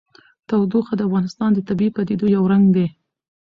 [0.47, 2.87] تودوخه د افغانستان د طبیعي پدیدو یو رنګ دی.